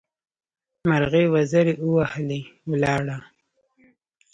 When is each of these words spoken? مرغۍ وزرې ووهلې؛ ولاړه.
مرغۍ 0.89 1.25
وزرې 1.33 1.73
ووهلې؛ 1.85 2.41
ولاړه. 2.69 3.17